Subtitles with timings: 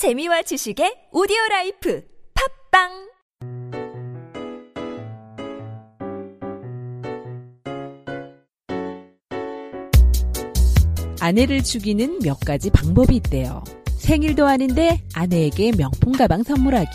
[0.00, 2.02] 재미와 지식의 오디오 라이프
[2.72, 2.88] 팟빵
[11.20, 13.62] 아내를 죽이는 몇 가지 방법이 있대요.
[13.98, 16.88] 생일도 아닌데 아내에게 명품 가방 선물하기.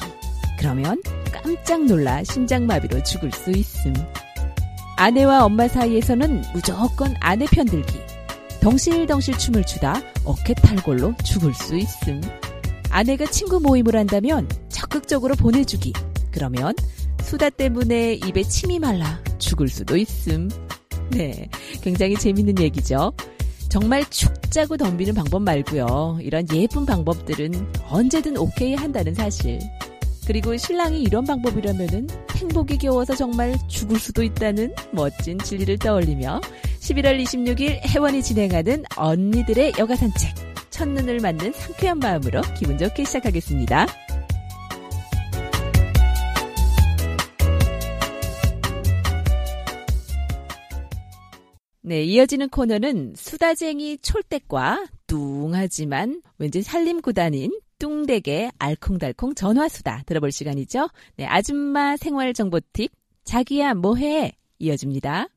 [0.58, 1.00] 그러면
[1.32, 3.94] 깜짝 놀라 심장마비로 죽을 수 있음.
[4.98, 8.00] 아내와 엄마 사이에서는 무조건 아내 편들기.
[8.62, 12.20] 덩실덩실 춤을 추다 어깨 탈골로 죽을 수 있음.
[12.96, 15.92] 아내가 친구 모임을 한다면 적극적으로 보내주기.
[16.32, 16.74] 그러면
[17.22, 20.50] 수다 때문에 입에 침이 말라 죽을 수도 있음.
[21.10, 21.50] 네,
[21.82, 23.12] 굉장히 재밌는 얘기죠.
[23.68, 26.20] 정말 축 짜고 덤비는 방법 말고요.
[26.22, 29.60] 이런 예쁜 방법들은 언제든 오케이 한다는 사실.
[30.26, 36.40] 그리고 신랑이 이런 방법이라면은 행복이 겨워서 정말 죽을 수도 있다는 멋진 진리를 떠올리며
[36.80, 40.45] 11월 26일 해원이 진행하는 언니들의 여가 산책.
[40.76, 43.88] 첫눈을 맞는 상쾌한 마음으로 기분 좋게 시작하겠습니다.
[51.82, 60.90] 네, 이어지는 코너는 수다쟁이 촐댁과 뚱하지만 왠지 살림구단인 뚱댁의 알콩달콩 전화수다 들어볼 시간이죠.
[61.16, 62.92] 네, 아줌마 생활정보 팁
[63.24, 65.30] 자기야 뭐해 이어집니다.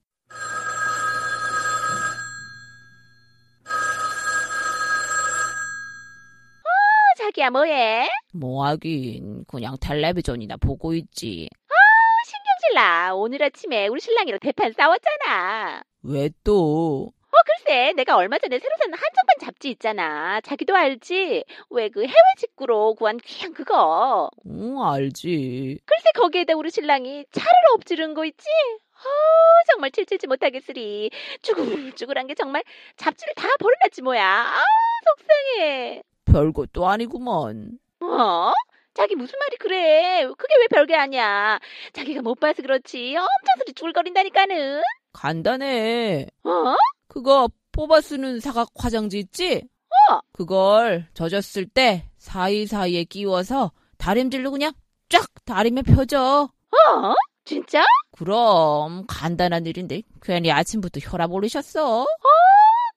[7.28, 8.08] 자기야 뭐해?
[8.32, 11.48] 뭐 하긴 그냥 텔레비전이나 보고 있지.
[12.24, 13.14] 신경질 나.
[13.14, 15.82] 오늘 아침에 우리 신랑이랑 대판 싸웠잖아.
[16.04, 17.10] 왜 또?
[17.12, 20.40] 어 글쎄 내가 얼마 전에 새로 산 한정판 잡지 있잖아.
[20.40, 21.44] 자기도 알지?
[21.70, 24.30] 왜 그 해외 직구로 구한 귀한 그거.
[24.46, 25.78] 응 알지.
[25.84, 28.46] 글쎄 거기에다 우리 신랑이 차를 엎지른 거 있지?
[28.94, 29.04] 아
[29.70, 31.10] 정말 칠칠지 못하겠으리.
[31.42, 32.62] 쭈글쭈글한 게 정말
[32.96, 34.24] 잡지를 다 버려놨지 뭐야.
[34.24, 34.62] 아
[35.04, 35.77] 속상해.
[36.32, 37.78] 별것도 아니구먼.
[38.00, 38.52] 어?
[38.94, 40.26] 자기 무슨 말이 그래?
[40.36, 41.58] 그게 왜 별게 아니야?
[41.92, 43.14] 자기가 못 봐서 그렇지.
[43.16, 44.82] 엄청 소리 쭈글거린다니까는.
[45.12, 46.26] 간단해.
[46.44, 46.74] 어?
[47.08, 49.62] 그거 뽑아 쓰는 사각 화장지 있지?
[50.10, 50.20] 어.
[50.32, 54.72] 그걸 젖었을 때 사이사이에 끼워서 다림질로 그냥
[55.08, 56.50] 쫙 다리면 펴져.
[56.50, 57.14] 어?
[57.44, 57.84] 진짜?
[58.12, 62.04] 그럼 간단한 일인데 괜히 아침부터 혈압 오르셨어?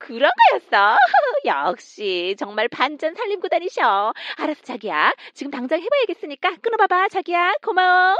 [0.01, 0.97] 그런 거였어.
[1.45, 4.13] 역시 정말 반전 살림구 다니셔.
[4.37, 5.13] 알았어 자기야.
[5.33, 7.53] 지금 당장 해봐야겠으니까 끊어봐봐 자기야.
[7.63, 8.15] 고마워.